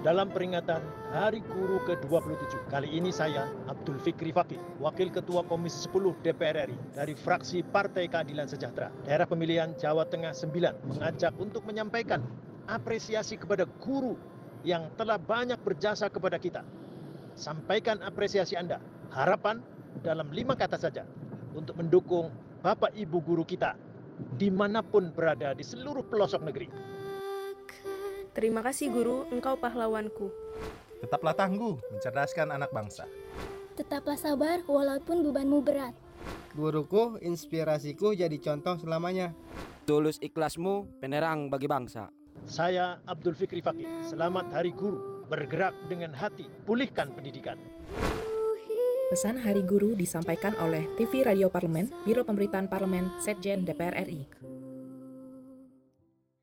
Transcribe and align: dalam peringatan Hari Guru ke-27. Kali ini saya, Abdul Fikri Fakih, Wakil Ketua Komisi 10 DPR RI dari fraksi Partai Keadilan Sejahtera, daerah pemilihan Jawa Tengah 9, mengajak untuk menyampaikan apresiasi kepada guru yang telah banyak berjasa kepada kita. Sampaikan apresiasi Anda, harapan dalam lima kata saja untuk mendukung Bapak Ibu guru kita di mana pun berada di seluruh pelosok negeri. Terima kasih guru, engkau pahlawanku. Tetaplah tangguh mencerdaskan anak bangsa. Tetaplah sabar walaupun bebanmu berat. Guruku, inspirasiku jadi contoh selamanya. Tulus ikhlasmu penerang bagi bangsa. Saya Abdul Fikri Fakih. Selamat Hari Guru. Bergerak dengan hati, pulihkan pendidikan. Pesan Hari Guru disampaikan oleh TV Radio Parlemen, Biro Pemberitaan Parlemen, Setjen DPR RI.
dalam 0.00 0.32
peringatan 0.32 0.80
Hari 1.12 1.44
Guru 1.44 1.84
ke-27. 1.84 2.72
Kali 2.72 2.88
ini 2.88 3.12
saya, 3.12 3.52
Abdul 3.68 4.00
Fikri 4.00 4.32
Fakih, 4.32 4.56
Wakil 4.80 5.12
Ketua 5.12 5.44
Komisi 5.44 5.84
10 5.84 6.16
DPR 6.24 6.72
RI 6.72 6.76
dari 6.96 7.12
fraksi 7.12 7.60
Partai 7.60 8.08
Keadilan 8.08 8.48
Sejahtera, 8.48 8.88
daerah 9.04 9.28
pemilihan 9.28 9.76
Jawa 9.76 10.08
Tengah 10.08 10.32
9, 10.32 10.88
mengajak 10.88 11.36
untuk 11.36 11.68
menyampaikan 11.68 12.24
apresiasi 12.64 13.36
kepada 13.36 13.68
guru 13.84 14.16
yang 14.64 14.88
telah 14.96 15.20
banyak 15.20 15.60
berjasa 15.60 16.08
kepada 16.08 16.40
kita. 16.40 16.64
Sampaikan 17.36 18.00
apresiasi 18.00 18.56
Anda, 18.56 18.80
harapan 19.12 19.60
dalam 20.00 20.32
lima 20.32 20.56
kata 20.56 20.80
saja 20.80 21.04
untuk 21.52 21.76
mendukung 21.76 22.32
Bapak 22.64 22.96
Ibu 22.96 23.20
guru 23.20 23.44
kita 23.44 23.76
di 24.36 24.48
mana 24.48 24.80
pun 24.80 25.12
berada 25.12 25.52
di 25.52 25.64
seluruh 25.64 26.04
pelosok 26.08 26.40
negeri. 26.44 26.68
Terima 28.30 28.62
kasih 28.62 28.94
guru, 28.94 29.26
engkau 29.34 29.58
pahlawanku. 29.58 30.30
Tetaplah 31.02 31.34
tangguh 31.34 31.82
mencerdaskan 31.90 32.54
anak 32.54 32.70
bangsa. 32.70 33.02
Tetaplah 33.74 34.14
sabar 34.14 34.62
walaupun 34.70 35.26
bebanmu 35.26 35.58
berat. 35.66 35.96
Guruku, 36.54 37.18
inspirasiku 37.18 38.14
jadi 38.14 38.38
contoh 38.38 38.78
selamanya. 38.78 39.34
Tulus 39.82 40.22
ikhlasmu 40.22 41.02
penerang 41.02 41.50
bagi 41.50 41.66
bangsa. 41.66 42.14
Saya 42.46 43.02
Abdul 43.02 43.34
Fikri 43.34 43.66
Fakih. 43.66 44.06
Selamat 44.06 44.46
Hari 44.54 44.70
Guru. 44.78 45.26
Bergerak 45.26 45.74
dengan 45.90 46.14
hati, 46.14 46.46
pulihkan 46.66 47.10
pendidikan. 47.10 47.58
Pesan 49.10 49.42
Hari 49.42 49.66
Guru 49.66 49.98
disampaikan 49.98 50.54
oleh 50.62 50.86
TV 50.94 51.26
Radio 51.26 51.50
Parlemen, 51.50 51.90
Biro 52.06 52.22
Pemberitaan 52.22 52.70
Parlemen, 52.70 53.10
Setjen 53.18 53.66
DPR 53.66 54.06
RI. 54.06 54.22